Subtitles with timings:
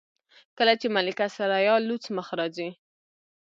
[0.57, 2.69] کله چې ملکه ثریا لوڅ مخ راځي.